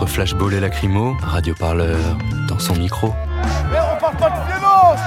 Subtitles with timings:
[0.00, 1.98] Entre flashball et lacrymo, Radio Parleur
[2.46, 3.08] dans son micro.
[3.68, 5.00] Mais on parle pas de violence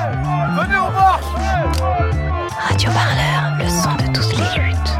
[0.57, 1.23] Venez, on marche
[2.67, 4.91] Radio Parleur, le son de toutes les luttes.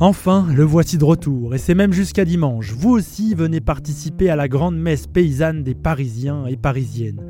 [0.00, 2.72] Enfin, le voici de retour, et c'est même jusqu'à dimanche.
[2.72, 7.22] Vous aussi venez participer à la grande messe paysanne des Parisiens et Parisiennes.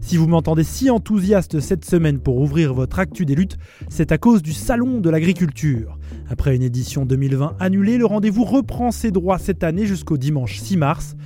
[0.00, 3.56] Si vous m'entendez si enthousiaste cette semaine pour ouvrir votre actu des luttes,
[3.88, 5.98] c'est à cause du Salon de l'agriculture.
[6.30, 10.76] Après une édition 2020 annulée, le rendez-vous reprend ses droits cette année jusqu'au dimanche 6
[10.76, 11.16] mars.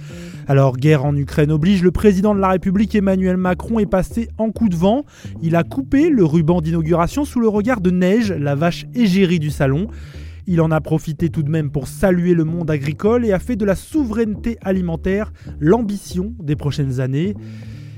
[0.49, 4.51] Alors, guerre en Ukraine oblige, le président de la République Emmanuel Macron est passé en
[4.51, 5.05] coup de vent.
[5.43, 9.51] Il a coupé le ruban d'inauguration sous le regard de Neige, la vache égérie du
[9.51, 9.89] salon.
[10.47, 13.57] Il en a profité tout de même pour saluer le monde agricole et a fait
[13.57, 17.35] de la souveraineté alimentaire l'ambition des prochaines années.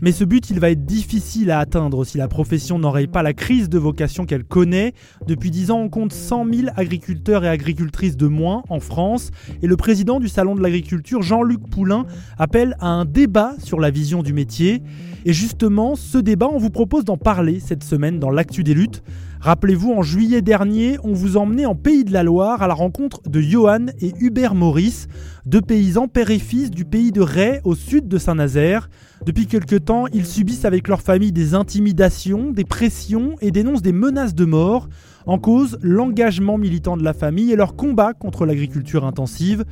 [0.03, 3.33] Mais ce but, il va être difficile à atteindre si la profession n'aurait pas la
[3.33, 4.93] crise de vocation qu'elle connaît.
[5.27, 9.31] Depuis 10 ans, on compte 100 000 agriculteurs et agricultrices de moins en France.
[9.63, 12.07] Et le président du Salon de l'agriculture, Jean-Luc Poulain,
[12.39, 14.83] appelle à un débat sur la vision du métier.
[15.25, 19.03] Et justement, ce débat, on vous propose d'en parler cette semaine dans l'actu des luttes.
[19.41, 23.21] Rappelez-vous, en juillet dernier, on vous emmenait en Pays de la Loire à la rencontre
[23.29, 25.07] de Johan et Hubert Maurice,
[25.47, 28.91] deux paysans père et fils du pays de Ray au sud de Saint-Nazaire.
[29.25, 33.93] Depuis quelque temps, ils subissent avec leur famille des intimidations, des pressions et dénoncent des
[33.93, 34.89] menaces de mort.
[35.25, 39.65] En cause, l'engagement militant de la famille et leur combat contre l'agriculture intensive.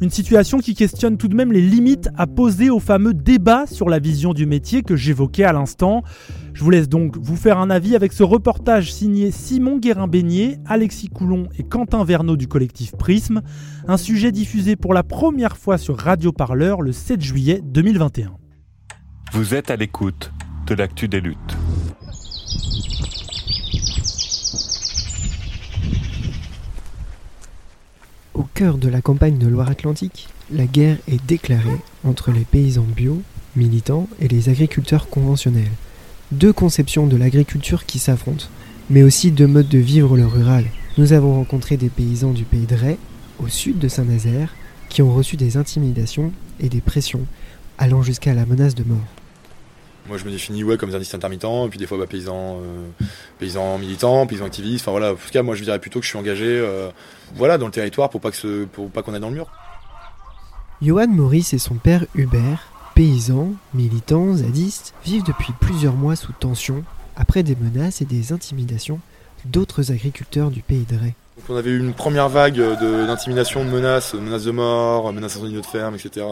[0.00, 3.90] Une situation qui questionne tout de même les limites à poser au fameux débat sur
[3.90, 6.02] la vision du métier que j'évoquais à l'instant.
[6.54, 11.10] Je vous laisse donc vous faire un avis avec ce reportage signé Simon Guérin-Beignet, Alexis
[11.10, 13.42] Coulon et Quentin Verneau du collectif Prisme,
[13.88, 18.32] un sujet diffusé pour la première fois sur Radio Parleur le 7 juillet 2021.
[19.32, 20.32] Vous êtes à l'écoute
[20.66, 21.56] de l'actu des luttes.
[28.40, 33.20] Au cœur de la campagne de Loire-Atlantique, la guerre est déclarée entre les paysans bio,
[33.54, 35.70] militants, et les agriculteurs conventionnels.
[36.32, 38.46] Deux conceptions de l'agriculture qui s'affrontent,
[38.88, 40.64] mais aussi deux modes de vivre le rural.
[40.96, 42.96] Nous avons rencontré des paysans du pays de Ray,
[43.40, 44.54] au sud de Saint-Nazaire,
[44.88, 47.26] qui ont reçu des intimidations et des pressions,
[47.76, 49.19] allant jusqu'à la menace de mort.
[50.10, 52.88] Moi, je me définis ouais, comme zardiste intermittent, et puis des fois bah, paysan, euh,
[53.38, 54.82] paysan militant, paysan activiste.
[54.82, 56.90] Enfin voilà, en tout cas, moi, je dirais plutôt que je suis engagé, euh,
[57.36, 59.46] voilà, dans le territoire pour pas que ce, pour pas qu'on aille dans le mur.
[60.82, 62.66] Johan Maurice et son père Hubert,
[62.96, 66.82] paysans, militants, zadistes, vivent depuis plusieurs mois sous tension
[67.16, 68.98] après des menaces et des intimidations
[69.44, 71.14] d'autres agriculteurs du pays de Ray.
[71.36, 75.34] Donc, on avait eu une première vague de- d'intimidation, de, menaces, menaces de mort, menaces
[75.34, 76.26] d'incendie de notre ferme, etc.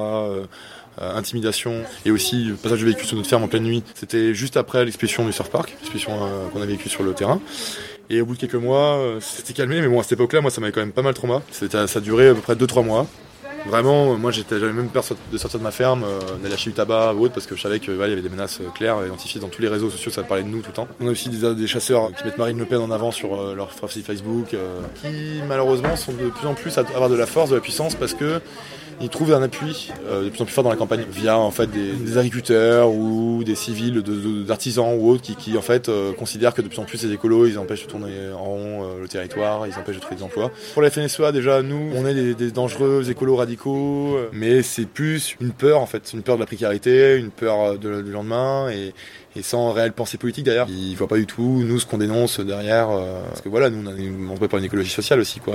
[1.00, 3.82] euh, intimidation et aussi passage de véhicule sur notre ferme en pleine nuit.
[3.94, 7.40] C'était juste après l'expédition du surf park, l'expédition euh, qu'on a vécue sur le terrain.
[8.10, 10.50] Et au bout de quelques mois, euh, c'était calmé, mais bon, à cette époque-là, moi,
[10.50, 11.42] ça m'avait quand même pas mal trauma.
[11.50, 13.06] Ça a duré à peu près 2-3 mois.
[13.66, 17.12] Vraiment, moi, j'avais même peur de sortir de ma ferme, euh, d'aller acheter du tabac
[17.14, 19.60] ou autre, parce que je savais qu'il y avait des menaces claires, identifiées dans tous
[19.60, 20.88] les réseaux sociaux, ça parlait de nous tout le temps.
[21.00, 23.68] On a aussi des, chasseurs qui mettent Marine Le Pen en avant sur euh, leur
[23.68, 24.56] profil Facebook,
[25.02, 27.94] qui malheureusement sont de plus en plus à avoir de la force, de la puissance,
[27.94, 28.40] parce que
[29.00, 31.50] ils trouvent un appui euh, de plus en plus fort dans la campagne via en
[31.50, 35.62] fait des, des agriculteurs ou des civils, de- de- d'artisans ou autres qui, qui en
[35.62, 38.42] fait euh, considèrent que de plus en plus ces écolos ils empêchent de tourner en
[38.44, 40.50] rond euh, le territoire, ils empêchent de trouver des emplois.
[40.74, 44.86] Pour la FNSEA déjà nous on est des, des dangereux écolos radicaux, euh, mais c'est
[44.86, 48.10] plus une peur en fait, une peur de la précarité, une peur euh, de- du
[48.10, 48.92] lendemain et
[49.36, 50.66] et sans réelle pensée politique derrière.
[50.68, 53.86] Ils voient pas du tout nous ce qu'on dénonce derrière, euh, parce que voilà, nous
[53.86, 55.54] on, a pour une écologie sociale aussi quoi.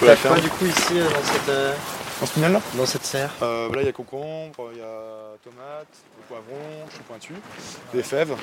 [0.00, 0.40] Sur la ferme.
[0.40, 1.54] du coup ici dans cette.
[2.20, 3.30] Dans ce tunnel là Dans cette serre?
[3.42, 5.86] Euh, Là il y a concombre, il y a tomates,
[6.18, 7.34] le poivron, chou pointu,
[7.94, 8.34] des fèves.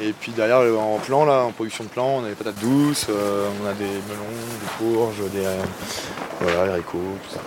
[0.00, 3.06] Et puis derrière en plan là, en production de plan, on a des patates douces,
[3.10, 5.56] euh, on a des melons, des courges, des euh,
[6.40, 7.40] voilà, haricots, tout ça.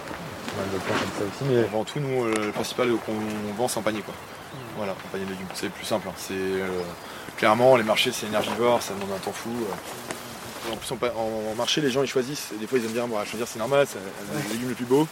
[0.57, 3.13] On a de plants comme ça aussi, mais avant tout nous euh, le principal qu'on
[3.57, 4.13] vend c'est en panier quoi.
[4.77, 5.47] Voilà, en panier de légumes.
[5.55, 6.07] C'est le plus simple.
[6.07, 6.13] hein.
[6.17, 6.67] C'est euh,
[7.37, 9.49] clairement les marchés c'est énergivore, ça demande un temps fou.
[10.69, 10.73] Euh.
[10.73, 12.49] En plus, en, marché, les gens ils choisissent.
[12.55, 13.99] Et des fois, ils aiment bien bon, choisir, c'est normal, c'est
[14.47, 15.07] les légumes les plus beaux.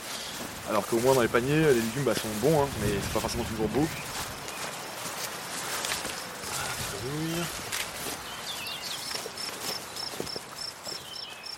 [0.69, 3.19] Alors qu'au moins, dans les paniers, les légumes bah, sont bons, hein, mais c'est pas
[3.19, 3.87] forcément toujours beau.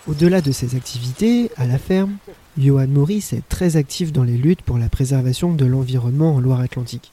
[0.07, 2.17] Au-delà de ses activités à la ferme,
[2.57, 7.11] Johan Maurice est très actif dans les luttes pour la préservation de l'environnement en Loire-Atlantique.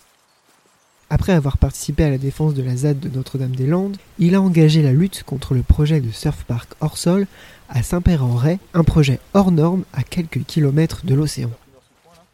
[1.08, 4.92] Après avoir participé à la défense de la ZAD de Notre-Dame-des-Landes, il a engagé la
[4.92, 7.28] lutte contre le projet de surf park hors sol
[7.68, 11.50] à Saint-Père-en-Retz, un projet hors norme à quelques kilomètres de l'océan.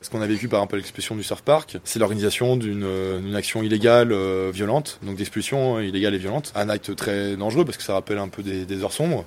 [0.02, 3.20] Ce qu'on a vécu par exemple à l'expulsion du surf park, c'est l'organisation d'une euh,
[3.20, 6.52] d'une action illégale euh, violente, donc d'expulsion euh, illégale et violente.
[6.56, 9.24] Un acte très dangereux parce que ça rappelle un peu des, des heures sombres,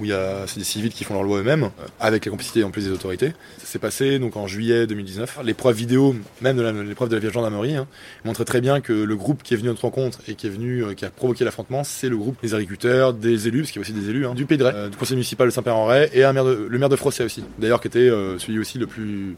[0.00, 2.30] où il y a c'est des civils qui font leur loi eux-mêmes, euh, avec la
[2.30, 3.32] complicité en plus des autorités.
[3.58, 5.40] Ça s'est passé donc en juillet 2019.
[5.44, 7.86] L'épreuve vidéo, même de l'épreuve de la gendarmerie, hein,
[8.24, 10.50] montrait très bien que le groupe qui est venu à notre rencontre et qui est
[10.50, 13.80] venu, euh, qui a provoqué l'affrontement, c'est le groupe des agriculteurs, des élus, parce qu'il
[13.80, 15.52] y a aussi des élus, hein, du Pays de Retz, euh, du conseil municipal de
[15.52, 18.08] Saint-Père-en-Retz et le maire de Frosset aussi, d'ailleurs qui était
[18.38, 19.36] celui aussi le plus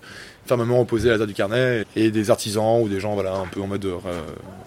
[0.48, 3.46] fermement opposé à la ZAD du Carnet et des artisans ou des gens voilà un
[3.46, 3.98] peu en mode euh,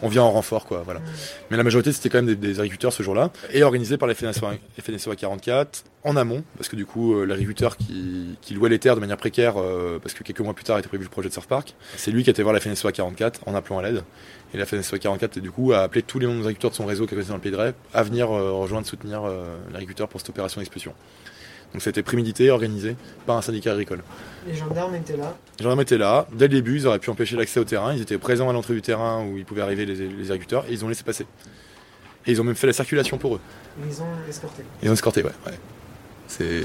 [0.01, 1.01] on vient en renfort quoi voilà.
[1.49, 4.53] Mais la majorité c'était quand même des, agriculteurs ce jour-là et organisé par les FNSOA,
[4.79, 9.01] FNSOA 44 en amont parce que du coup euh, l'agriculteur qui, louait les terres de
[9.01, 11.47] manière précaire euh, parce que quelques mois plus tard était prévu le projet de surf
[11.47, 14.03] park c'est lui qui a été voir la FNSOA 44 en appelant à l'aide.
[14.53, 17.05] Et la FNSOA 44 du coup a appelé tous les membres agriculteurs de son réseau
[17.05, 20.19] qui connaissait dans le Pays de Retz à venir euh, rejoindre soutenir euh, l'agriculteur pour
[20.19, 20.93] cette opération d'expulsion
[21.73, 22.95] donc c'était prémédité organisé
[23.25, 24.03] par un syndicat agricole
[24.47, 25.35] Les gendarmes étaient là.
[25.59, 28.01] les gendarmes étaient là, dès le début, ils auraient pu empêcher l'accès au terrain, ils
[28.01, 30.83] étaient présents à l'entrée du terrain où ils pouvaient arriver les, les agriculteurs, et ils
[30.83, 31.25] ont laissé passer.
[32.27, 33.39] Et ils ont même fait la circulation pour eux.
[33.87, 34.63] Ils ont escorté.
[34.83, 35.31] Ils ont escorté, ouais.
[35.47, 35.57] ouais.
[36.27, 36.61] C'est.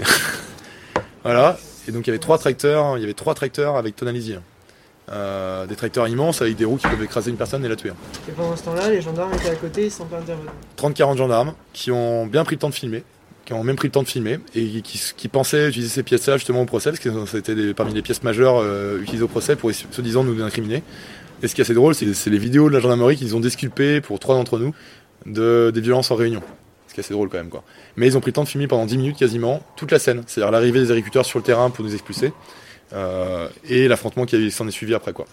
[1.24, 1.56] voilà.
[1.88, 4.38] Et donc il y avait trois tracteurs, il y avait trois tracteurs avec tonalisier.
[5.08, 7.92] Euh, des tracteurs immenses avec des roues qui peuvent écraser une personne et la tuer.
[8.28, 10.50] Et pendant ce temps-là, les gendarmes étaient à côté, ils sont pas intervenus.
[10.76, 13.04] 30-40 gendarmes qui ont bien pris le temps de filmer,
[13.46, 16.62] qui ont même pris le temps de filmer et qui, pensaient utiliser ces pièces-là justement
[16.62, 20.00] au procès, parce que c'était parmi les pièces majeures euh, utilisées au procès pour se
[20.02, 20.82] disant nous incriminer.
[21.42, 23.40] Et ce qui est assez drôle, c'est c'est les vidéos de la gendarmerie qu'ils ont
[23.40, 24.74] disculpées pour trois d'entre nous
[25.26, 26.42] de, des violences en réunion.
[26.88, 27.62] Ce qui est assez drôle quand même quoi.
[27.96, 30.22] Mais ils ont pris le temps de filmer pendant 10 minutes quasiment toute la scène,
[30.26, 32.32] c'est-à-dire l'arrivée des agriculteurs sur le terrain pour nous expulser
[32.92, 35.26] euh, et l'affrontement qui s'en est suivi après quoi.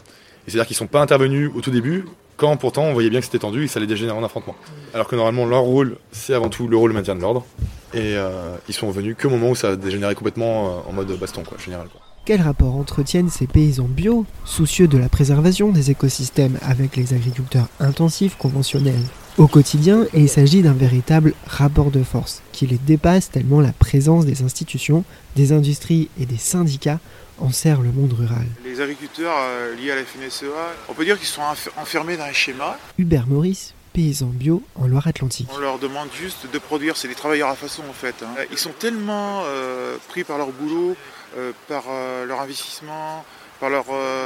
[0.48, 2.06] C'est-à-dire qu'ils sont pas intervenus au tout début,
[2.38, 4.56] quand pourtant on voyait bien que c'était tendu et ça allait dégénérer en affrontement.
[4.94, 7.46] Alors que normalement leur rôle, c'est avant tout le rôle de maintien de l'ordre.
[7.94, 11.12] Et euh, ils sont venus qu'au moment où ça a dégénéré complètement euh, en mode
[11.20, 11.88] baston, quoi, général.
[12.26, 17.68] Quel rapport entretiennent ces paysans bio, soucieux de la préservation des écosystèmes, avec les agriculteurs
[17.80, 19.04] intensifs conventionnels?
[19.38, 24.26] Au quotidien, il s'agit d'un véritable rapport de force qui les dépasse tellement la présence
[24.26, 25.04] des institutions,
[25.36, 27.00] des industries et des syndicats
[27.40, 28.46] enserre le monde rural.
[28.64, 30.48] Les agriculteurs euh, liés à la FNSEA,
[30.90, 32.78] on peut dire qu'ils sont enf- enfermés dans un schéma.
[32.98, 35.50] Hubert Maurice, paysan bio en Loire-Atlantique.
[35.54, 38.16] On leur demande juste de produire, c'est des travailleurs à façon en fait.
[38.24, 38.30] hein.
[38.52, 40.96] Ils sont tellement euh, pris par leur boulot,
[41.38, 43.26] euh, par euh, leur investissement,
[43.60, 43.86] par leur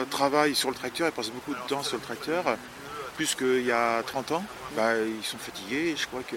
[0.09, 2.43] travail sur le tracteur, ils passent beaucoup de temps sur le tracteur,
[3.17, 4.43] plus qu'il y a 30 ans.
[4.75, 6.35] Bah, ils sont fatigués, je crois que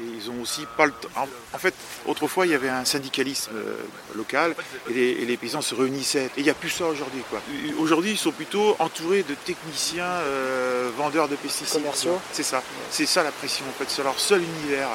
[0.00, 1.08] et ils ont aussi pas le temps.
[1.52, 1.74] En, fait,
[2.06, 3.76] autrefois, il y avait un syndicalisme euh,
[4.14, 4.54] local
[4.90, 6.26] et les, et les paysans se réunissaient.
[6.36, 7.22] Et il n'y a plus ça aujourd'hui.
[7.28, 7.40] quoi.
[7.78, 11.80] Aujourd'hui, ils sont plutôt entourés de techniciens euh, vendeurs de pesticides.
[11.80, 12.18] Commerciaux.
[12.32, 12.62] C'est ça.
[12.90, 13.88] C'est ça la pression, en fait.
[13.88, 14.88] C'est leur seul univers.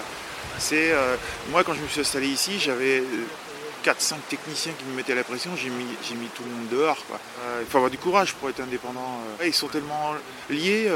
[0.57, 1.15] C'est euh,
[1.51, 3.03] Moi, quand je me suis installé ici, j'avais.
[3.85, 6.97] 4-5 techniciens qui me mettaient la pression, j'ai mis, j'ai mis tout le monde dehors.
[7.07, 7.19] quoi.
[7.45, 9.21] Euh, il faut avoir du courage pour être indépendant.
[9.45, 10.13] ils sont tellement
[10.49, 10.91] liés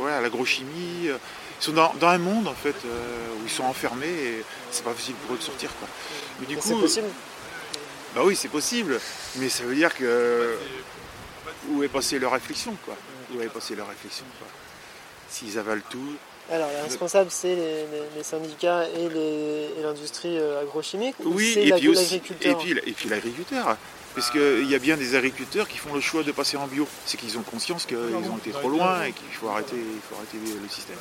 [0.00, 1.10] ouais, à l'agrochimie.
[1.60, 4.84] Ils sont dans, dans un monde en fait euh, où ils sont enfermés et c'est
[4.84, 5.70] pas facile pour eux de sortir.
[5.78, 5.88] Quoi.
[6.40, 7.08] Mais du coup, C'est possible
[8.14, 9.00] Bah oui, c'est possible,
[9.36, 10.56] mais ça veut dire que
[11.70, 12.94] où est passée leur réflexion quoi?
[13.34, 14.46] Où est passée leur réflexion quoi?
[15.28, 16.14] S'ils avalent tout.
[16.48, 19.08] Alors, les responsables, c'est les, les- les syndicats et
[19.82, 23.76] l'industrie euh, agrochimique ou Oui, et puis aussi, et puis, et puis l'agriculteur.
[24.16, 26.88] Parce qu'il y a bien des agriculteurs qui font le choix de passer en bio.
[27.04, 30.16] C'est qu'ils ont conscience qu'ils ont été trop loin et qu'il faut arrêter, il faut
[30.16, 30.96] arrêter le système.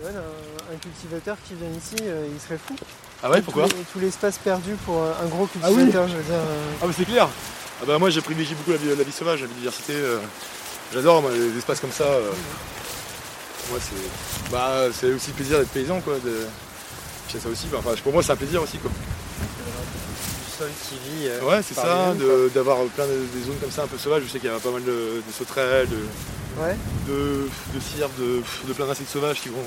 [0.00, 2.74] Ouais, un, un cultivateur qui vient ici, euh, il serait fou.
[3.22, 6.16] Ah ouais, pourquoi Tout, tout l'espace perdu pour euh, un gros Ah oui cultivateur, je
[6.16, 6.34] veux dire.
[6.34, 7.28] euh, Ah mais c'est clair
[7.80, 9.94] ah bah Moi j'ai privilégié beaucoup la vie, la vie sauvage, la biodiversité.
[10.92, 12.04] J'adore moi, les espaces comme ça.
[13.70, 16.14] Moi, c'est bah, c'est aussi le plaisir d'être paysan, quoi.
[16.24, 16.46] De...
[17.28, 18.90] Puis ça aussi, enfin, pour moi, c'est un plaisir aussi, quoi.
[18.90, 21.28] Du sol qui vit.
[21.28, 22.14] euh, Ouais, c'est ça,
[22.54, 24.22] d'avoir plein de des zones comme ça un peu sauvages.
[24.26, 25.98] Je sais qu'il y a pas mal de, de sauterelles, de,
[26.62, 26.74] Ouais.
[27.06, 27.80] de, de
[28.18, 29.62] de, de plein d'insectes sauvages qui vont,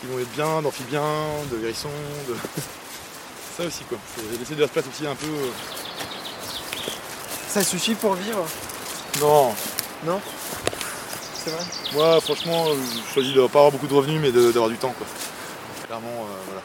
[0.00, 1.02] qui vont être bien, d'amphibiens,
[1.52, 1.88] de hérissons.
[2.28, 2.34] De...
[3.56, 3.98] ça aussi, quoi.
[4.16, 5.26] C'est laisser de la place aussi un peu.
[5.26, 5.50] euh,
[7.48, 8.44] Ça suffit pour vivre?
[9.20, 9.52] Non,
[10.04, 10.20] Non?
[11.42, 14.76] C'est vrai moi, franchement, je choisis de pas avoir beaucoup de revenus, mais d'avoir du
[14.76, 15.06] temps, quoi.
[15.86, 16.62] Clairement, euh, voilà.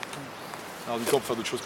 [0.85, 1.61] Avoir du temps pour faire d'autres choses,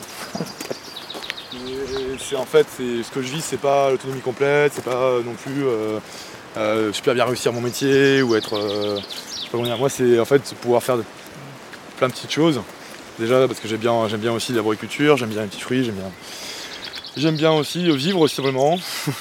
[2.19, 5.33] c'est en fait, ce que je vis, c'est pas l'autonomie complète, c'est pas euh, non
[5.33, 8.55] plus euh, super bien réussir mon métier ou être.
[8.55, 9.77] je sais pas dire.
[9.77, 10.97] Moi, c'est en fait pouvoir faire
[11.97, 12.61] plein de petites choses.
[13.17, 16.11] Déjà parce que j'aime bien, bien aussi l'arboriculture, j'aime bien les petits fruits, j'aime bien.
[17.17, 18.79] J'aime bien aussi vivre simplement,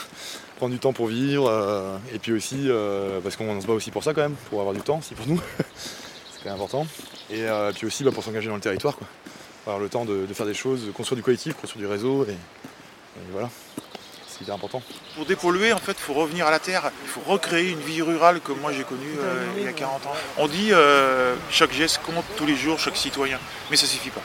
[0.58, 3.90] prendre du temps pour vivre, euh, et puis aussi euh, parce qu'on se bat aussi
[3.90, 5.40] pour ça quand même, pour avoir du temps aussi pour nous,
[5.74, 6.86] c'est quand même important.
[7.30, 9.06] Et euh, puis aussi bah, pour s'engager dans le territoire, quoi.
[9.66, 12.36] avoir le temps de, faire des choses, de construire du collectif, construire du réseau, et,
[13.32, 13.48] voilà,
[14.28, 14.82] c'est hyper important.
[15.16, 16.90] Pour dépolluer, en fait, il faut revenir à la terre.
[17.04, 19.16] Il faut recréer une vie rurale comme moi j'ai connue
[19.56, 20.12] il y a 40 ans.
[20.36, 20.70] On dit
[21.50, 23.40] chaque geste compte tous les jours, chaque citoyen.
[23.70, 24.22] Mais ça suffit pas.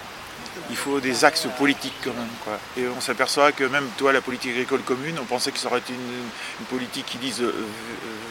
[0.69, 2.27] Il faut des axes politiques quand même.
[2.43, 2.59] Quoi.
[2.77, 5.79] Et on s'aperçoit que même toi, la politique agricole commune, on pensait que ça aurait
[5.79, 7.51] été une, politique qui dise euh,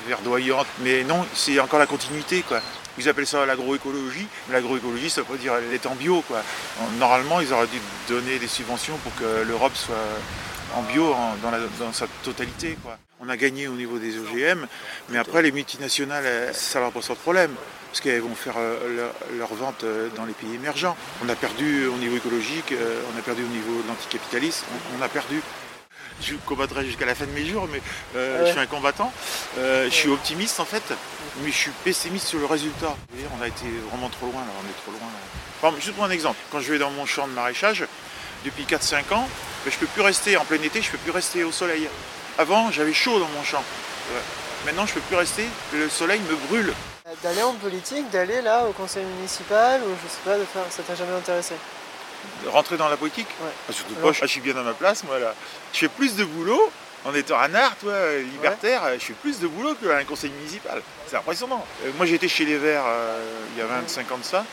[0.06, 0.66] verdoyante.
[0.80, 2.42] Mais non, c'est encore la continuité.
[2.42, 2.60] Quoi.
[2.98, 4.26] Ils appellent ça l'agroécologie.
[4.48, 6.22] Mais l'agroécologie, ça veut pas dire elle est en bio.
[6.22, 6.42] Quoi.
[6.98, 9.96] Normalement, ils auraient dû donner des subventions pour que l'Europe soit
[10.74, 11.14] en bio
[11.78, 12.76] dans, sa totalité.
[12.82, 12.98] Quoi.
[13.20, 14.66] On a gagné au niveau des OGM,
[15.10, 17.54] mais après les multinationales, ça leur pose pas de problème,
[17.92, 20.96] parce qu'elles vont faire euh, leur, leur vente euh, dans les pays émergents.
[21.22, 24.64] On a perdu au niveau écologique, euh, on a perdu au niveau de l'anticapitalisme,
[24.96, 25.42] on, on a perdu.
[26.22, 27.82] Je combattrai jusqu'à la fin de mes jours, mais
[28.16, 28.46] euh, Ouais.
[28.46, 29.12] je suis un combattant.
[29.58, 30.82] Euh, je suis optimiste en fait,
[31.42, 32.96] mais je suis pessimiste sur le résultat.
[33.14, 35.10] Dire, on a été vraiment trop loin, là, on est trop loin.
[35.70, 35.76] là.
[35.78, 37.84] Juste pour un exemple, quand je vais dans mon champ de maraîchage,
[38.46, 39.28] depuis 4-5 ans,
[39.64, 41.88] ben, je peux plus rester en plein été, je peux plus rester au soleil.
[42.38, 43.62] Avant, j'avais chaud dans mon champ.
[44.12, 44.20] Ouais.
[44.64, 45.44] Maintenant, je peux plus rester,
[45.74, 46.72] le soleil me brûle.
[47.22, 50.62] D'aller en politique, d'aller là au conseil municipal ou je sais pas, de faire.
[50.70, 51.54] Ça t'a jamais intéressé?
[52.46, 53.26] Rentrer dans la politique?
[53.42, 55.34] Ah, Surtout pas, je suis bien dans ma place, moi là.
[55.72, 56.70] Je fais plus de boulot
[57.04, 57.92] en étant un art, toi,
[58.32, 60.80] libertaire, je fais plus de boulot qu'un conseil municipal.
[61.08, 61.64] C'est impressionnant.
[61.84, 63.18] Euh, moi, j'étais chez les Verts euh,
[63.54, 64.44] il y a 25 ans de ça.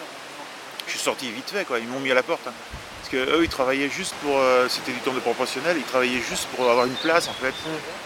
[0.87, 1.77] Je suis sorti vite fait, quoi.
[1.79, 2.47] Ils m'ont mis à la porte.
[2.47, 2.53] hein.
[3.01, 4.37] Parce que eux, ils travaillaient juste pour.
[4.39, 7.53] euh, C'était du temps de proportionnel, ils travaillaient juste pour avoir une place, en fait.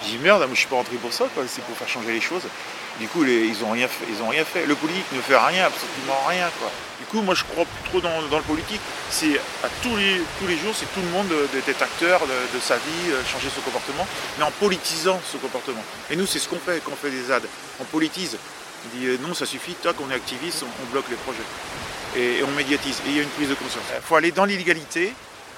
[0.03, 1.43] J'ai dit merde, moi, je suis pas rentré pour ça, quoi.
[1.47, 2.43] C'est pour faire changer les choses.
[2.99, 4.05] Du coup, ils ont rien fait.
[4.09, 4.65] Ils ont rien fait.
[4.65, 6.69] Le politique ne fait rien, absolument rien, quoi.
[6.99, 8.79] Du coup, moi, je crois plus trop dans, le politique.
[9.09, 12.59] C'est à tous les, tous les jours, c'est tout le monde de- d'être acteur de,
[12.59, 14.07] sa vie, euh, changer son comportement,
[14.37, 15.83] mais en politisant ce comportement.
[16.11, 17.43] Et nous, c'est ce qu'on fait quand on fait des ZAD.
[17.79, 18.37] On politise.
[18.85, 21.39] On dit euh, non, ça suffit, toc, on est activiste, on, bloque les projets.
[22.15, 22.99] Et, on médiatise.
[23.07, 23.83] Et il y a une prise de conscience.
[23.95, 25.13] Il faut aller dans l'illégalité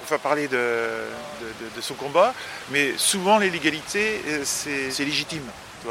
[0.06, 2.32] faire parler de, de- de- de son combat,
[2.70, 5.42] mais souvent, l'illégalité, euh, c'est légitime.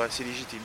[0.10, 0.62] C'est légitime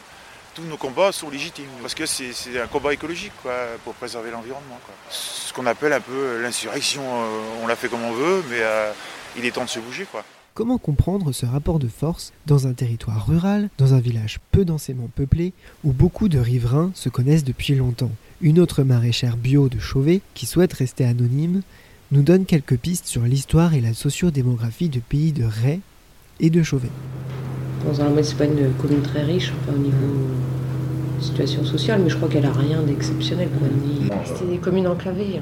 [0.54, 3.52] tous nos combats sont légitimes parce que c'est un combat écologique quoi,
[3.84, 4.78] pour préserver l'environnement.
[5.10, 8.92] Ce qu'on appelle un peu l'insurrection, euh, on l'a fait comme on veut, mais euh,
[9.36, 10.06] il est temps de se bouger.
[10.10, 10.24] quoi.
[10.54, 15.08] Comment comprendre ce rapport de force dans un territoire rural, dans un village peu densément
[15.14, 15.52] peuplé,
[15.84, 18.10] où beaucoup de riverains se connaissent depuis longtemps?
[18.40, 21.62] Une autre maraîchère bio de Chauvet, qui souhaite rester anonyme,
[22.10, 25.80] nous donne quelques pistes sur l'histoire et la sociodémographie du pays de Ray
[26.40, 26.88] et de Chauvet.
[27.86, 29.96] Dans un c'est pas une commune très riche, enfin, au niveau
[31.20, 33.48] situation sociale, mais je crois qu'elle a rien d'exceptionnel
[34.24, 35.40] C'était des communes enclavées.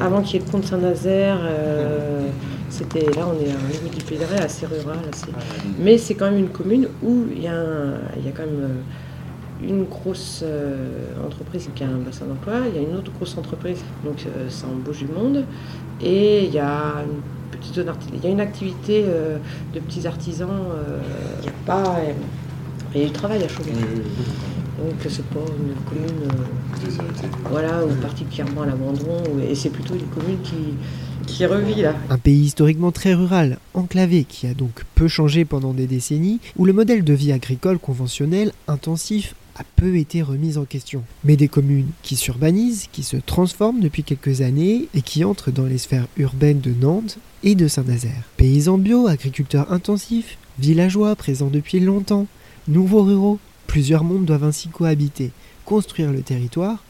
[0.00, 2.26] Avant qu'il y ait le pont de Saint-Nazaire, euh,
[2.70, 5.26] c'était là on est au niveau du Pays de assez rural, assez-
[5.80, 8.44] mais c'est quand même une commune où il y a, un- il y a quand
[8.44, 10.86] même euh, une grosse euh,
[11.26, 14.48] entreprise qui a un bassin d'emploi, il y a une autre grosse entreprise, donc euh,
[14.48, 15.44] ça embauche du monde,
[16.02, 17.20] et il y a une
[18.12, 19.38] il y a une activité euh,
[19.74, 21.00] de petits artisans, euh,
[21.38, 22.00] il n'y a pas,
[22.94, 23.72] il y a du travail à Chauvet.
[23.72, 30.06] Donc c'est pas une commune euh, voilà, ou particulièrement à l'abandon, et c'est plutôt une
[30.06, 30.74] commune qui,
[31.26, 31.94] qui revit là.
[32.10, 36.66] Un pays historiquement très rural, enclavé, qui a donc peu changé pendant des décennies, où
[36.66, 41.02] le modèle de vie agricole conventionnel, intensif, a peu été remis en question.
[41.24, 45.64] Mais des communes qui s'urbanisent, qui se transforment depuis quelques années et qui entrent dans
[45.64, 48.24] les sphères urbaines de Nantes et de Saint-Nazaire.
[48.36, 52.26] Paysans bio, agriculteurs intensifs, villageois présents depuis longtemps,
[52.68, 55.30] nouveaux ruraux, plusieurs mondes doivent ainsi cohabiter,
[55.64, 56.82] construire le territoire,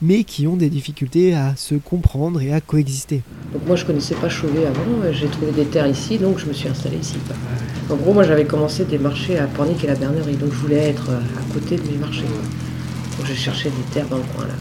[0.00, 3.22] mais qui ont des difficultés à se comprendre et à coexister.
[3.52, 6.46] Donc moi je connaissais pas Chauvet avant, euh, j'ai trouvé des terres ici, donc je
[6.46, 7.16] me suis installée ici.
[7.90, 10.88] En gros moi j'avais commencé des marchés à Pornic et la Bernerie, donc je voulais
[10.88, 12.22] être euh, à côté de mes marchés.
[12.22, 14.54] Donc j'ai cherché des terres dans le coin là.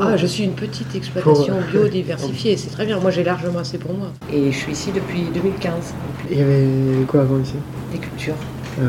[0.00, 2.98] Ah, je suis une petite exploitation bio diversifiée, c'est très bien.
[2.98, 4.12] Moi, j'ai largement assez pour moi.
[4.32, 5.94] Et je suis ici depuis 2015.
[6.30, 7.54] Il y avait quoi avant ici?
[7.92, 8.34] Des cultures.
[8.76, 8.88] Ah ouais.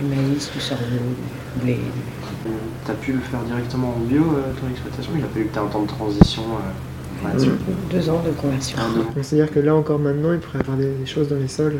[0.00, 0.82] Du maïs, du sorgho,
[1.56, 1.78] du blé.
[2.86, 5.12] T'as pu le faire directement en bio, euh, ton exploitation?
[5.16, 7.50] Il a fallu que tu un temps de transition euh, là-dessus
[7.90, 8.78] Deux ans de conversion.
[9.22, 11.76] C'est-à-dire que là encore maintenant, il pourrait y avoir des, des choses dans les sols.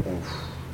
[0.00, 0.10] euh,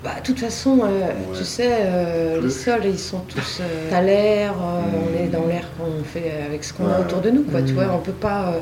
[0.03, 4.01] Bah, de toute façon, euh, tu sais, euh, les sols, ils sont tous euh, à
[4.01, 4.81] l'air, euh,
[5.13, 7.73] on est dans l'air qu'on fait avec ce qu'on a autour de nous, quoi, tu
[7.73, 7.77] Mm.
[7.77, 8.49] vois, on peut pas...
[8.55, 8.59] euh,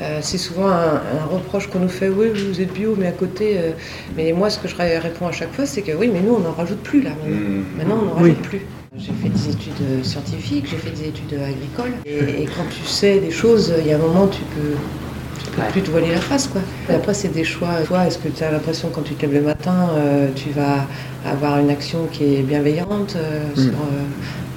[0.00, 3.12] euh, c'est souvent un, un reproche qu'on nous fait, oui, vous êtes bio, mais à
[3.12, 3.58] côté...
[3.58, 3.70] euh,
[4.16, 6.34] mais moi, ce que je ré- réponds à chaque fois, c'est que oui, mais nous,
[6.34, 7.62] on n'en rajoute plus, là, maintenant.
[7.76, 8.30] Maintenant, on n'en Oui.
[8.30, 8.60] rajoute plus.
[8.98, 13.20] J'ai fait des études scientifiques, j'ai fait des études agricoles, et, et quand tu sais
[13.20, 14.76] des choses, il y a un moment, tu peux...
[15.42, 16.60] Tu peux plus te voiler la face, quoi.
[16.90, 17.68] Et après, c'est des choix.
[17.86, 20.86] Toi, est-ce que tu as l'impression, quand tu te lèves le matin, euh, tu vas
[21.24, 23.60] avoir une action qui est bienveillante euh, Mm.
[23.60, 24.04] sur euh,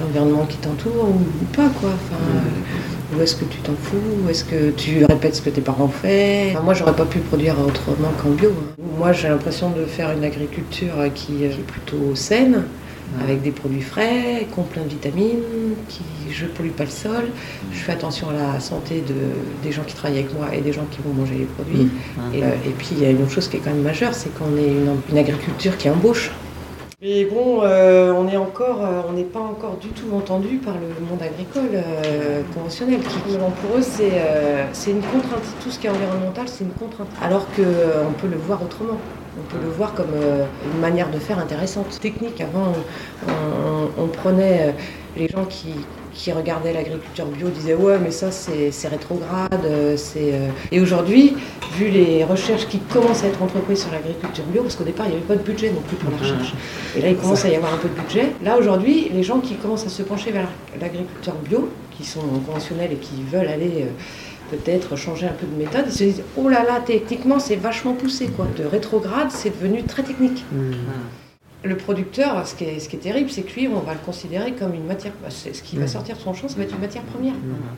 [0.02, 1.90] l'environnement qui t'entoure ou, ou pas, quoi?
[1.90, 3.96] Enfin, euh, Ou est-ce que tu t'en fous?
[4.26, 6.50] Ou est-ce que tu répètes ce que tes parents ont fait?
[6.52, 8.50] Enfin, Moi, j'aurais pas pu produire autrement qu'en bio.
[8.52, 8.84] hein.
[9.00, 12.64] Moi, j'ai l'impression de faire une agriculture qui, euh, qui est plutôt saine,
[13.22, 17.26] avec des produits frais, qui ont plein de vitamines, qui je pollue pas le sol,
[17.72, 19.14] je fais attention à la santé de,
[19.64, 21.86] des gens qui travaillent avec moi et des gens qui vont manger les produits.
[21.86, 22.36] Mmh.
[22.36, 24.14] Et, euh, et puis il y a une autre chose qui est quand même majeure,
[24.14, 26.32] c'est qu'on est une, une agriculture qui embauche.
[27.06, 30.76] Et bon, euh, on est encore, euh, on n'est pas encore du tout entendu par
[30.76, 33.02] le monde agricole euh, conventionnel.
[33.02, 35.44] Qui, bon, pour eux, c'est euh, c'est une contrainte.
[35.62, 37.10] Tout ce qui est environnemental, c'est une contrainte.
[37.22, 38.98] Alors que euh, on peut le voir autrement.
[39.40, 42.00] On peut le voir comme euh, une manière de faire intéressante.
[42.00, 42.74] Technique, avant,
[43.28, 44.72] on, on- on prenait euh,
[45.18, 45.74] les gens qui,
[46.14, 50.34] qui regardaient l'agriculture bio disaient ouais mais ça c'est rétrograde euh, c'est
[50.72, 51.36] et aujourd'hui
[51.78, 55.10] vu les recherches qui commencent à être entreprises sur l'agriculture bio parce qu'au départ il
[55.12, 56.54] n'y avait pas de budget non plus pour la recherche.
[56.96, 58.32] Et là il commence à y avoir un peu de budget.
[58.44, 60.48] Là aujourd'hui les gens qui commencent à se pencher vers
[60.80, 63.86] l'agriculture bio qui sont conventionnels et qui veulent aller euh,
[64.58, 67.94] peut-être changer un peu de méthode, ils se disent oh là là, techniquement c'est vachement
[67.94, 68.48] poussé quoi.
[68.58, 70.44] De rétrograde, c'est devenu très technique.
[71.66, 74.00] Le producteur, ce qui est, ce qui est terrible, c'est que lui, on va le
[74.06, 75.14] considérer comme une matière.
[75.24, 75.88] bah, Ce qui va Mm.
[75.88, 77.36] sortir de son champ, ça va être une matière première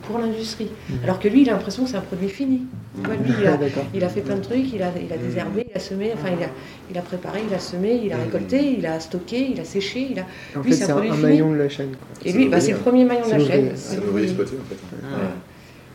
[0.08, 0.70] pour l'industrie.
[0.90, 0.94] Mm.
[1.04, 2.62] Alors que lui, il a l'impression que c'est un produit fini.
[2.96, 3.84] Lui, il a, D'accord.
[3.94, 6.30] il a fait plein de trucs, il a, il a désherbé, il a semé, enfin,
[6.36, 6.48] il a,
[6.90, 10.08] il a préparé, il a semé, il a récolté, il a stocké, il a séché.
[10.10, 10.26] Il a...
[10.58, 11.90] En lui, fait, c'est un, maillon de la chaîne.
[11.90, 12.08] quoi.
[12.28, 13.46] Et lui, bah, c'est le premier maillon de la chaîne.
[13.66, 13.70] l'ouvrier.
[13.76, 14.80] C'est un ouvrier exploité en fait.
[15.00, 15.28] Voilà.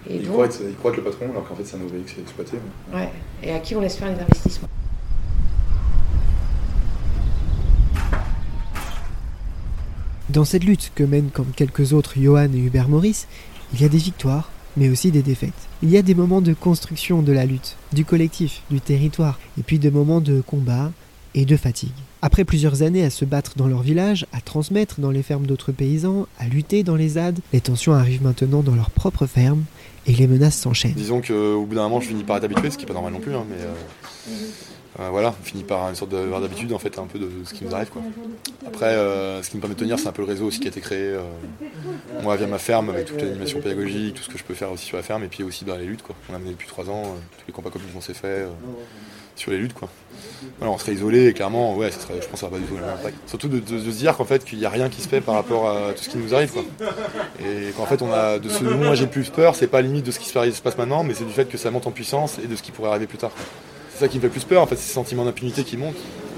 [0.10, 0.62] Et il, donc- croit être,
[0.98, 2.58] le patron alors qu'en fait c'est un ouvrier qui s'est exploité.
[2.94, 3.10] Ouais.
[3.44, 4.68] Et à qui on laisse faire les investissements.
[10.30, 13.28] Dans cette lutte que mènent comme quelques autres Johan et Hubert Maurice,
[13.74, 15.52] il y a des victoires, mais aussi des défaites.
[15.84, 19.64] Il y a des moments de construction de la lutte, du collectif, du territoire, et
[19.64, 20.92] puis des moments de combat
[21.36, 21.92] et de fatigue.
[22.22, 25.72] Après plusieurs années à se battre dans leur village, à transmettre dans les fermes d'autres
[25.72, 29.64] paysans, à lutter dans les ZAD, les tensions arrivent maintenant dans leur propre ferme
[30.08, 30.94] et les menaces s'enchaînent.
[30.94, 33.14] Disons qu'au bout d'un moment je finis par être habitué, ce qui est pas normal
[33.14, 33.58] non plus, hein, mais
[35.00, 37.64] euh, voilà, on finit par une sorte d'habitude en fait un peu de ce qui
[37.64, 37.90] nous arrive.
[38.68, 40.68] Après, euh, ce qui me permet de tenir, c'est un peu le réseau aussi qui
[40.68, 41.00] a été créé.
[41.00, 41.22] euh,
[42.22, 44.86] moi via ma ferme avec toute l'animation pédagogique, tout ce que je peux faire aussi
[44.86, 46.16] sur la ferme, et puis aussi dans les luttes quoi.
[46.30, 47.04] On a mené depuis trois ans,
[47.38, 48.46] tous les combats communs qu'on s'est fait
[49.38, 49.90] sur les luttes quoi.
[50.60, 52.76] On serait isolé et clairement, ouais, ça je pense que pas du tout.
[53.28, 55.70] Surtout de, se dire qu'en fait qu'il n'y a rien qui se fait par rapport
[55.70, 56.64] à tout ce qui nous arrive quoi.
[57.40, 60.06] Et qu'en fait on a de ce dont moi j'ai plus peur, c'est pas limite
[60.06, 61.88] de ce qui se passe- se passe maintenant, mais c'est du fait que ça monte
[61.88, 63.32] en puissance et de ce qui pourrait arriver plus tard.
[64.02, 65.94] Ça qui me fait plus peur en fait, c'est ce sentiment d'impunité qui monte.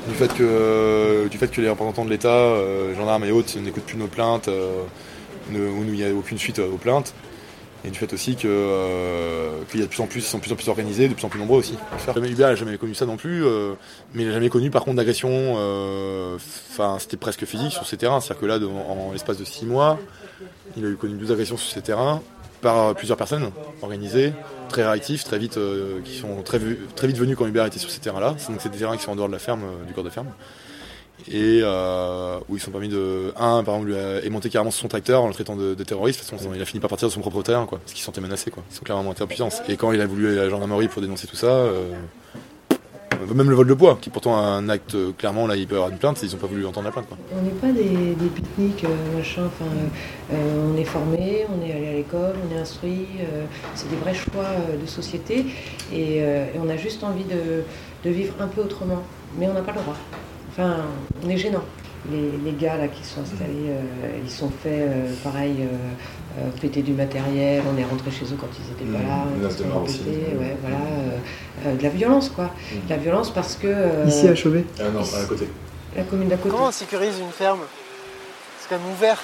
[0.10, 3.86] Du fait que, du fait que les représentants de l'État, euh, gendarmes et autres, n'écoutent
[3.86, 4.82] plus nos plaintes, euh,
[5.49, 7.13] où il n'y a aucune suite euh, aux plaintes.
[7.86, 10.52] Et du fait aussi que, euh, qu'il y de plus en plus, sont de plus
[10.52, 11.76] en plus organisés, de plus en plus nombreux aussi.
[12.13, 13.76] Jamais Hubert n'a jamais connu ça non plus, euh,
[14.13, 15.30] mais il n'a jamais connu par contre d'agression.
[15.32, 16.38] euh,
[16.71, 18.19] Enfin, c'était presque physique sur ces terrains.
[18.19, 19.99] C'est-à-dire que là, de- en, l'espace de 6 mois,
[20.76, 22.21] il a eu connu 12 agressions sur ces terrains
[22.63, 23.52] par plusieurs personnes
[23.84, 24.34] organisées,
[24.69, 26.60] très réactifs, très vite, euh, qui sont très,
[26.95, 28.36] très vite venus quand Hubert était sur ces terrains-là.
[28.49, 30.10] Donc c'est des terrains qui sont en dehors de la ferme, euh, du corps de
[30.10, 30.30] ferme.
[31.28, 33.32] Et euh, où ils sont permis de.
[33.38, 36.26] Un, par exemple, a monté carrément sur son tracteur en le traitant de, de terroriste.
[36.26, 37.78] De toute façon, il a fini par partir de son propre terrain, quoi.
[37.78, 38.63] Parce qu'il se sentait menacé, quoi.
[38.71, 39.62] Ils sont clairement montés en puissance.
[39.69, 41.65] Et quand il a voulu aller à la gendarmerie pour dénoncer tout ça,
[43.33, 45.75] même le vol de bois, qui est pourtant un acte, euh, clairement, là, il peut
[45.75, 47.17] y avoir une plainte, ils n'ont pas voulu entendre la plainte, quoi.
[47.38, 49.43] On n'est pas des, pique-niques, euh, machin.
[49.45, 53.07] Enfin, euh, euh, on est formé, on est allé à l'école, on est instruit.
[53.19, 55.45] euh, c'est des vrais choix euh, de société.
[55.91, 59.03] Et, euh, on a juste envie de vivre un peu autrement.
[59.38, 59.95] Mais on n'a pas le droit.
[60.49, 60.77] Enfin,
[61.25, 61.63] on est gênant.
[62.11, 65.67] Les, les gars là qui sont installés, euh, ils sont fait euh, pareil, euh,
[66.39, 67.63] euh, péter du matériel.
[67.73, 69.47] On est rentré chez eux quand ils n'étaient pas Mmh, là.
[69.47, 69.99] de sont mort aussi.
[69.99, 71.17] pétés, ouais, voilà, euh,
[71.67, 72.49] euh, de la violence quoi.
[72.85, 73.67] De la violence parce que.
[73.67, 75.47] euh, Ici à Chauvet Ah non, à côté.
[75.95, 76.49] La commune d'à côté.
[76.49, 77.61] Comment on sécurise une ferme?
[78.59, 79.21] C'est quand même ouvert.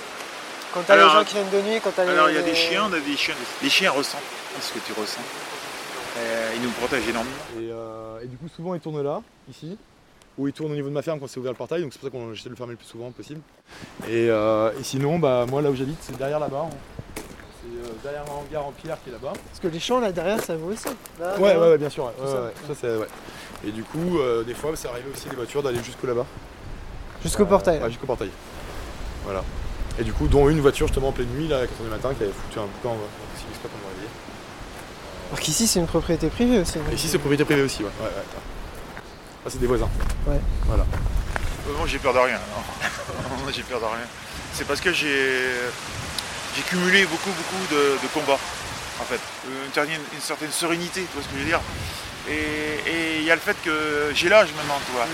[0.74, 2.12] Quand t'as les gens qui viennent de nuit, quand t'as les.
[2.12, 3.34] Alors il y a des chiens, on a des chiens.
[3.62, 4.22] Les chiens ressentent
[4.62, 5.20] ce que tu ressens.
[6.18, 7.36] Euh, ils nous protègent énormément.
[7.60, 9.78] Et, euh, et du coup, souvent, ils tournent là, ici,
[10.40, 12.00] ou ils tournent au niveau de ma ferme quand c'est ouvert le portail, donc c'est
[12.00, 13.42] pour ça qu'on j'essaie de le fermer le plus souvent possible.
[14.08, 16.68] Et, euh, et sinon, bah, moi, là où j'habite, c'est derrière là-bas.
[16.72, 16.76] hein.
[17.62, 19.34] C'est euh, derrière un hangar en pierre qui est là-bas.
[19.34, 20.86] Parce que les champs là derrière, ça vaut aussi.
[21.20, 22.06] Là, Ouais, ouais, ouais, bien sûr.
[22.06, 22.12] ouais.
[22.26, 22.52] ça.
[22.68, 23.68] ça, c'est.
[23.68, 26.26] Et du coup, euh, des fois, ça arrivait aussi des voitures d'aller jusqu'au là-bas.
[27.22, 27.82] Jusqu'au portail.
[27.82, 28.30] Ouais, jusqu'au portail.
[29.26, 29.44] Voilà.
[30.00, 32.14] Et du coup, dont une voiture justement en pleine nuit, là, à 4h du matin,
[32.18, 32.96] qui avait foutu un boucan
[33.50, 34.10] exprès pour me réveiller.
[35.28, 36.80] Alors qu'ici, c'est une propriété privée aussi.
[36.94, 38.24] Ici, c'est propriété privée aussi, ouais, ouais, ouais.
[39.46, 39.90] Ah, c'est des voisins.
[40.28, 40.40] Ouais.
[40.66, 40.84] Voilà.
[41.68, 42.40] Euh, Moi j'ai peur de rien.
[43.44, 44.06] Moi, j'ai peur de rien.
[44.54, 45.54] C'est parce que j'ai
[46.56, 48.40] j'ai cumulé beaucoup beaucoup de, de combats
[49.00, 49.20] en fait.
[49.48, 51.62] Euh, Une, certaine- une certaine sérénité, tu vois ce que je veux dire?
[52.28, 55.06] Et et il y a le fait que j'ai l'âge maintenant, tu vois.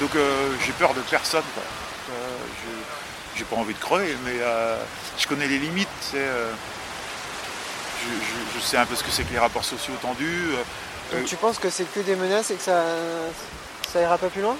[0.00, 1.42] Donc euh, j'ai peur de personne.
[1.54, 1.62] Quoi.
[2.10, 2.14] Euh,
[2.62, 4.78] je- j'ai pas envie de crever, mais euh,
[5.18, 5.88] je connais les limites.
[6.00, 6.50] c'est, euh,
[8.02, 10.50] je, je- je sais un peu ce que c'est que les rapports sociaux tendus.
[10.54, 12.82] euh, Donc tu penses que c'est que des menaces et que ça,
[13.94, 14.56] ça ira pas plus loin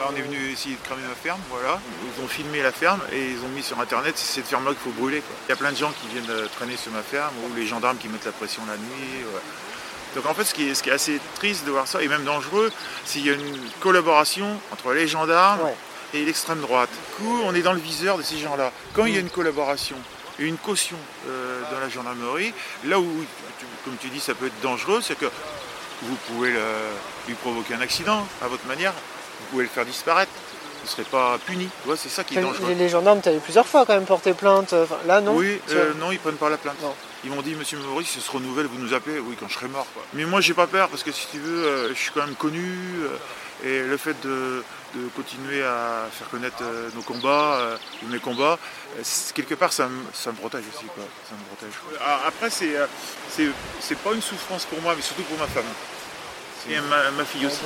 [0.00, 1.80] Là, on est venu essayer de cramer ma ferme, voilà.
[2.04, 4.80] Ils ont filmé la ferme et ils ont mis sur internet c'est cette ferme-là qu'il
[4.92, 5.20] faut brûler.
[5.20, 5.34] quoi.
[5.46, 7.66] Il y a plein de gens qui viennent euh, traîner sur ma ferme ou les
[7.66, 9.24] gendarmes qui mettent la pression la nuit.
[9.24, 9.40] ouais.
[10.14, 12.08] Donc en fait, ce qui, est, ce qui est assez triste de voir ça, et
[12.08, 12.70] même dangereux,
[13.06, 15.60] c'est qu'il y a une collaboration entre les gendarmes
[16.12, 16.90] et l'extrême droite.
[16.90, 18.72] Du coup, on est dans le viseur de ces gens-là.
[18.92, 19.96] Quand il y a une collaboration
[20.38, 20.98] et une caution
[21.28, 22.52] euh, dans la gendarmerie,
[22.84, 23.24] là où,
[23.84, 25.30] comme tu dis, ça peut être dangereux, c'est que
[26.02, 26.60] vous pouvez le-
[27.28, 30.30] lui provoquer un accident à votre manière, vous pouvez le faire disparaître,
[30.80, 31.68] vous ne serez pas puni.
[31.84, 32.72] Tu c'est ça qui est les, dangereux.
[32.76, 34.72] les gendarmes, t'avais plusieurs fois quand même porté plainte.
[34.72, 36.76] enfin, là, non Oui, Tu euh, non, ils prennent pas la plainte.
[37.26, 39.66] Ils m'ont dit, monsieur Maurice, ce se renouvelle, vous nous appelez, oui, quand je serai
[39.66, 39.86] mort.
[39.92, 40.04] quoi.
[40.14, 42.36] Mais moi, j'ai pas peur, parce que si tu veux, euh, je suis quand même
[42.36, 42.62] connu,
[43.02, 43.16] euh,
[43.64, 44.62] et le fait de,
[44.94, 48.60] de continuer à faire connaître euh, nos combats, euh, ou mes combats,
[48.96, 49.02] euh,
[49.34, 50.84] quelque part, ça me, ça me protège aussi.
[50.94, 51.02] Quoi.
[51.28, 51.74] Ça me protège.
[51.80, 51.98] quoi.
[52.00, 52.86] Ah, Après, c'est euh,
[53.28, 53.48] c'est
[53.80, 55.64] c'est pas une souffrance pour moi, mais surtout pour ma femme.
[56.70, 57.58] Et ma, ma fille aussi.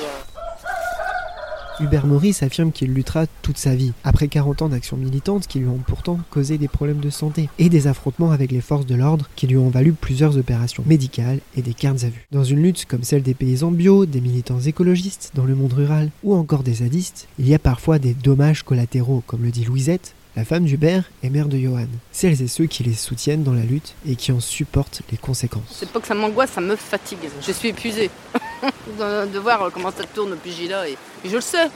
[1.81, 5.67] Hubert Maurice affirme qu'il luttera toute sa vie, après 40 ans d'action militante qui lui
[5.67, 9.29] ont pourtant causé des problèmes de santé et des affrontements avec les forces de l'ordre
[9.35, 12.27] qui lui ont valu plusieurs opérations médicales et des gardes à vue.
[12.31, 16.11] Dans une lutte comme celle des paysans bio, des militants écologistes dans le monde rural
[16.23, 20.13] ou encore des zadistes, il y a parfois des dommages collatéraux, comme le dit Louisette,
[20.35, 21.87] la femme d'Hubert et mère de Johan.
[22.11, 25.63] Celles et ceux qui les soutiennent dans la lutte et qui en supportent les conséquences.
[25.69, 27.29] C'est pas que ça m'angoisse, ça me fatigue.
[27.41, 28.09] Je suis épuisée
[28.99, 30.87] de, voir comment ça tourne depuis Gila.
[30.87, 30.93] Et,
[31.25, 31.67] et je le sais.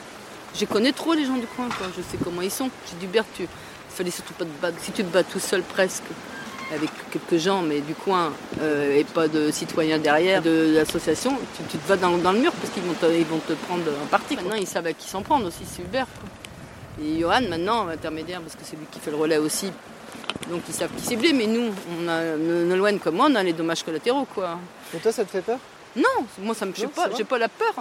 [0.58, 2.70] Je connais trop les gens du coin, je sais comment ils sont.
[2.90, 3.46] J'ai dit, Bert, tu
[3.96, 4.78] fallait surtout pas te battre.
[4.82, 6.04] Si tu te bats tout seul presque,
[6.74, 11.38] avec quelques gens, mais du coin, euh, et pas de citoyens derrière, de l'association,
[11.70, 14.36] tu, te bats dans, le mur parce qu'ils vont, te, prendre en partie.
[14.36, 16.08] Maintenant, ils savent à qui s'en prendre aussi, c'est Hubert.
[17.02, 19.72] Et Johan, maintenant, intermédiaire, parce que c'est lui qui fait le relais aussi.
[20.50, 23.54] Donc ils savent qui cibler, mais nous, on a, Nolwenn comme moi, on a les
[23.54, 24.60] dommages collatéraux, quoi.
[24.96, 25.60] Et toi, ça te fait peur?
[25.96, 27.74] Non, moi ça me fait pas, j'ai pas la peur.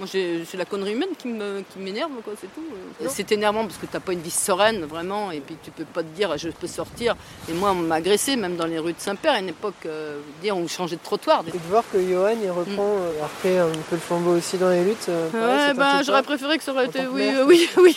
[0.00, 2.64] Moi j'ai- c'est la connerie humaine qui me- qui m'énerve, quoi, c'est tout.
[3.08, 6.02] C'est énervant parce que t'as pas une vie sereine, vraiment, et puis tu peux pas
[6.02, 7.14] te dire je peux sortir.
[7.48, 10.18] Et moi on m'a agressé, même dans les rues de Saint-Père, à une époque, euh,
[10.42, 11.44] dire on changeait de trottoir.
[11.46, 14.36] Et de voir que Johan, il reprend, euh, il a repris un peu le flambeau
[14.36, 15.06] aussi dans les luttes.
[15.08, 17.06] euh, Ouais, ben pas j'aurais préféré que ça aurait été.
[17.06, 17.96] Oui, mère, euh, oui, oui.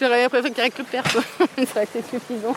[0.00, 1.22] j'aurais préféré qu'il y ait que le père, quoi.
[1.66, 2.56] ça aurait été suffisant.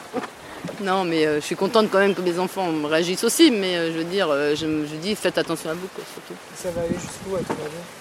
[0.80, 3.76] Non, mais euh, je suis contente quand même que mes enfants me réagissent aussi, mais
[3.76, 6.40] euh, je veux dire, euh, je, me- je dis faites attention à vous, quoi, surtout.
[6.56, 8.01] Ça va aller jusqu'où à ton avis?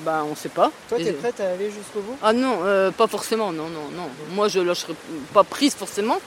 [0.00, 0.72] Bah, on sait pas.
[0.88, 2.16] Toi, t'es prête à aller jusqu'au bout?
[2.22, 4.08] Ah non, euh, pas forcément, non, non, non.
[4.32, 4.94] Moi, je lâcherai
[5.32, 6.18] pas prise forcément,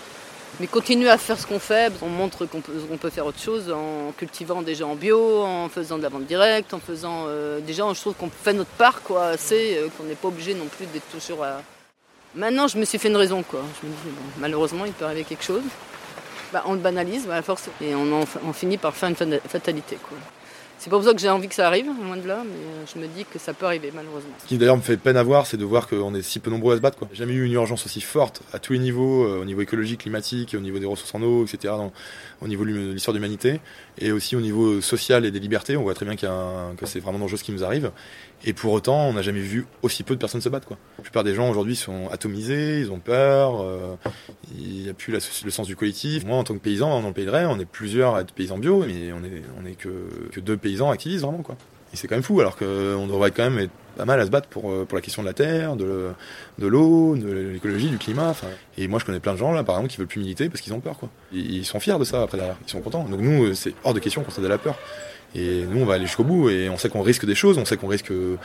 [0.61, 1.91] mais continuer à faire ce qu'on fait.
[2.01, 6.03] On montre qu'on peut, faire autre chose en cultivant déjà en bio, en faisant de
[6.03, 7.25] la vente directe, en faisant.
[7.27, 10.53] euh, déjà, je trouve qu'on fait notre part, quoi, assez, euh, qu'on n'est pas obligé
[10.53, 11.61] non plus d'être toujours à.
[12.35, 13.61] Maintenant, je me suis fait une raison, quoi.
[13.81, 15.63] Je me dis, bon, malheureusement, il peut arriver quelque chose.
[16.53, 19.15] Bah, on le banalise, bah, à force, et on, en- on finit par faire une
[19.15, 20.17] fata- fatalité, quoi.
[20.79, 22.85] C'est pas pour ça que j'ai envie que ça arrive, loin de là, mais euh,
[22.93, 24.29] je me dis que ça peut arriver, malheureusement.
[24.37, 26.51] Ce qui d'ailleurs me fait peine à voir, c'est de voir qu'on est si peu
[26.51, 26.99] nombreux à se battre.
[26.99, 27.07] Quoi.
[27.11, 30.01] J'ai jamais eu une urgence aussi forte à tous les niveaux, euh, au niveau écologique,
[30.01, 31.73] climatique, au niveau des ressources en eau, etc.,
[32.41, 33.59] au niveau de l'histoire de l'humanité,
[33.97, 35.77] et aussi au niveau social et des libertés.
[35.77, 37.91] On voit très bien que c'est vraiment dangereux ce qui nous arrive.
[38.45, 40.67] Et pour autant, on n'a jamais vu aussi peu de personnes se battre.
[40.67, 40.77] Quoi.
[40.97, 43.95] La plupart des gens aujourd'hui sont atomisés, ils ont peur, euh,
[44.57, 46.25] il n'y a plus le sens du collectif.
[46.25, 48.57] Moi, en tant que paysan, dans le Pays de on est plusieurs à être paysans
[48.57, 51.41] bio, mais on est, on est que, que deux paysans activistes vraiment.
[51.41, 51.57] Quoi.
[51.93, 54.29] Et c'est quand même fou, alors qu'on devrait quand même être pas mal à se
[54.29, 56.11] battre pour, euh, pour la question de la terre, de,
[56.59, 58.35] de l'eau, de l'écologie, du climat.
[58.77, 60.61] Et moi, je connais plein de gens là, par exemple, qui veulent plus militer parce
[60.61, 60.97] qu'ils ont peur.
[60.97, 61.09] Quoi.
[61.31, 63.05] Ils, sont fiers de ça après derrière, ils sont contents.
[63.05, 64.77] Donc nous, euh, c'est hors de question qu'on cède à la peur.
[65.35, 67.65] Et nous, on va aller jusqu'au bout et on sait qu'on risque des choses, on
[67.65, 68.37] sait qu'on risque euh,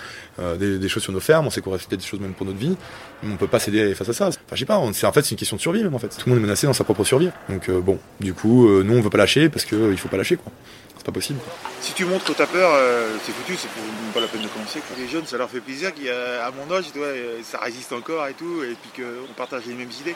[0.57, 2.77] des, choses sur nos fermes, on sait qu'on risque des choses même pour notre vie.
[3.23, 4.29] Mais on peut pas céder face à ça.
[4.29, 6.09] Enfin, je sais pas, c'est en fait c'est une question de survie même en fait.
[6.09, 7.31] Tout le monde est menacé dans sa propre survie.
[7.49, 10.09] Donc euh, bon, du coup, euh, nous on veut pas lâcher parce que il faut
[10.09, 10.53] pas lâcher quoi.
[10.97, 11.41] C'est pas possible.
[11.81, 13.69] Si tu montres que t'as peur, euh, c'est foutu, c'est
[14.15, 14.81] pas la peine de commencer.
[14.81, 14.97] Quoi.
[14.99, 17.09] Les jeunes, ça leur fait plaisir qu'à mon âge, vois,
[17.43, 20.15] ça résiste encore et tout, et puis qu'on partage les mêmes idées.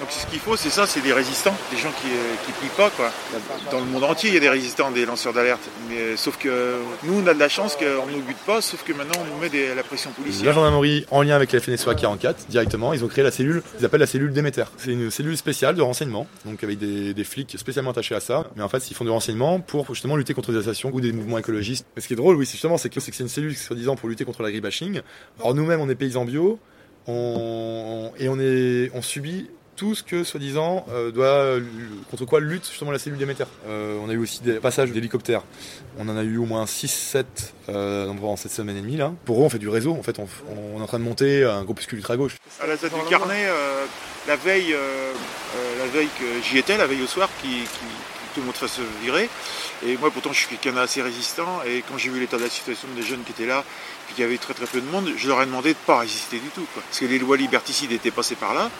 [0.00, 2.08] Donc ce qu'il faut, c'est ça, c'est des résistants, des gens qui
[2.44, 3.12] qui plient pas quoi.
[3.70, 5.60] Dans le monde entier, il y a des résistants, des lanceurs d'alerte.
[5.88, 8.82] Mais sauf que nous, on a de la chance qu'on ne nous bute pas, sauf
[8.82, 10.46] que maintenant, on nous met des, la pression policière.
[10.46, 13.84] La gendarmerie, en lien avec la FNSOA 44, directement, ils ont créé la cellule, ils
[13.84, 14.64] appellent la cellule Déméter.
[14.78, 18.46] C'est une cellule spéciale de renseignement, donc avec des, des, flics spécialement attachés à ça.
[18.56, 21.12] Mais en fait, ils font du renseignement pour justement lutter contre des associations ou des
[21.12, 21.86] mouvements écologistes.
[21.96, 24.10] Mais ce qui est drôle, oui, c'est justement, c'est que c'est une cellule soi-disant pour
[24.10, 25.00] lutter contre l'agribashing.
[25.38, 26.58] Alors nous-mêmes, on est paysans bio,
[27.06, 31.58] on, et on est, on subit tout ce que, soi-disant, euh, doit
[32.10, 33.46] contre quoi lutte justement la cellule Déméter.
[33.66, 35.42] Euh, on a eu aussi des passages d'hélicoptères.
[35.98, 37.24] On en a eu au moins 6-7
[37.70, 39.10] euh, pendant cette semaine et demie là.
[39.24, 39.92] Pour eux, on fait du réseau.
[39.92, 40.28] En fait, on,
[40.76, 42.36] on est en train de monter un groupuscule ultra gauche.
[42.60, 43.46] À la tête du carnet,
[44.28, 44.76] la veille,
[45.78, 48.78] la veille que j'y étais, la veille au soir, qui, qui, tout le monde fasse
[49.02, 49.28] virer.
[49.86, 51.62] Et moi, pourtant, je suis quelqu'un d'assez résistant.
[51.66, 53.64] Et quand j'ai vu l'état de la situation des jeunes qui étaient là,
[54.06, 55.86] puis qu'il y avait très très peu de monde, je leur ai demandé de ne
[55.86, 56.66] pas résister du tout.
[56.74, 56.82] Quoi.
[56.82, 58.70] Parce que les lois liberticides étaient passées par là.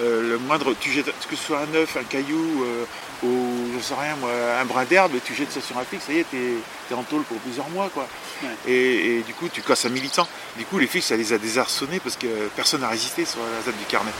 [0.00, 2.84] Euh, le moindre, tu jettes, que ce soit un œuf, un caillou, euh,
[3.26, 6.14] ou je sais rien moi, un brin d'herbe, tu jettes ça sur un flic, ça
[6.14, 6.54] y est, t'es
[6.90, 8.06] es en tôle pour plusieurs mois quoi.
[8.42, 8.48] Ouais.
[8.66, 10.26] Et, et, du coup, tu casses un militant.
[10.56, 13.62] Du coup, les flics, ça les a désarçonnés parce que personne n'a résisté sur la
[13.62, 14.12] ZAD du carnet.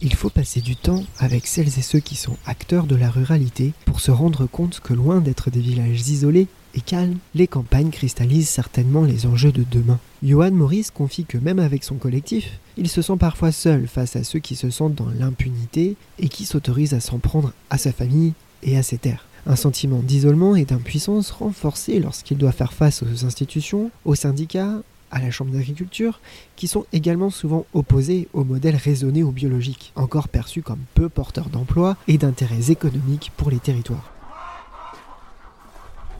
[0.00, 3.72] Il faut passer du temps avec celles et ceux qui sont acteurs de la ruralité
[3.84, 8.48] pour se rendre compte que loin d'être des villages isolés et calmes, les campagnes cristallisent
[8.48, 9.98] certainement les enjeux de demain.
[10.22, 14.22] Johan Maurice confie que même avec son collectif, il se sent parfois seul face à
[14.22, 18.34] ceux qui se sentent dans l'impunité et qui s'autorisent à s'en prendre à sa famille
[18.62, 19.26] et à ses terres.
[19.46, 24.80] Un sentiment d'isolement et d'impuissance renforcé lorsqu'il doit faire face aux institutions, aux syndicats,
[25.10, 26.20] à la Chambre d'agriculture,
[26.56, 31.48] qui sont également souvent opposés au modèle raisonné ou biologique, encore perçu comme peu porteur
[31.48, 34.12] d'emplois et d'intérêts économiques pour les territoires.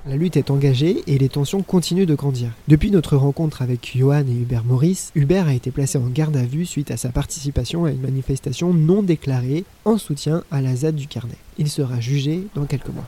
[0.07, 2.51] La lutte est engagée et les tensions continuent de grandir.
[2.67, 6.45] Depuis notre rencontre avec Johan et Hubert Maurice, Hubert a été placé en garde à
[6.45, 10.95] vue suite à sa participation à une manifestation non déclarée en soutien à la ZAD
[10.95, 11.37] du Carnet.
[11.59, 13.07] Il sera jugé dans quelques mois.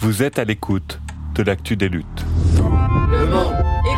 [0.00, 1.00] Vous êtes à l'écoute
[1.34, 2.24] de l'actu des luttes.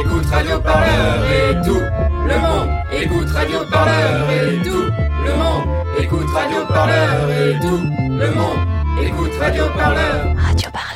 [0.05, 1.81] Écoute Radio Parleur et tout.
[2.29, 4.85] Le monde écoute Radio Parleur et tout.
[5.25, 5.65] Le monde
[5.99, 7.81] écoute Radio Parleur et tout.
[8.11, 8.59] Le monde
[9.03, 10.35] écoute Radio Parleur.
[10.37, 10.94] Radio Parleur,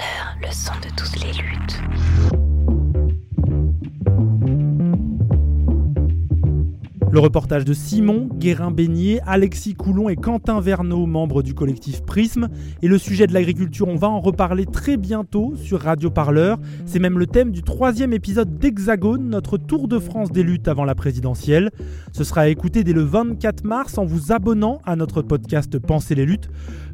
[7.19, 12.47] Le reportage de Simon, Guérin-Beignet, Alexis Coulon et Quentin Verneau, membres du collectif Prisme.
[12.81, 16.61] Et le sujet de l'agriculture, on va en reparler très bientôt sur Radio Parleur.
[16.87, 20.85] C'est même le thème du troisième épisode d'Hexagone, notre tour de France des luttes avant
[20.85, 21.73] la présidentielle.
[22.13, 26.15] Ce sera à écouter dès le 24 mars en vous abonnant à notre podcast Penser
[26.15, 26.49] les luttes.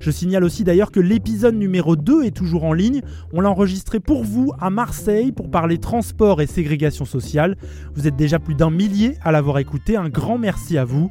[0.04, 3.00] Je signale aussi d'ailleurs que l'épisode numéro 2 est toujours en ligne.
[3.32, 7.56] On l'a enregistré pour vous à Marseille pour parler transport et ségrégation sociale.
[7.94, 9.96] Vous êtes déjà plus d'un millier à l'avoir écouté.
[9.96, 11.08] Un grand merci à vous.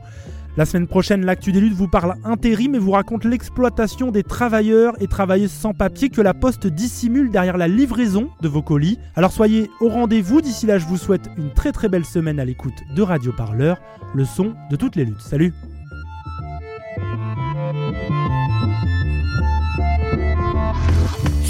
[0.58, 4.93] La semaine prochaine, l'actu des luttes vous parle intérim et vous raconte l'exploitation des travailleurs
[5.01, 8.99] et travailleuses sans papier que la Poste dissimule derrière la livraison de vos colis.
[9.15, 10.41] Alors soyez au rendez-vous.
[10.41, 13.82] D'ici là, je vous souhaite une très très belle semaine à l'écoute de Radio Parleur,
[14.13, 15.19] le son de toutes les luttes.
[15.19, 15.51] Salut